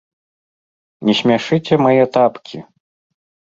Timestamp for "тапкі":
2.19-2.57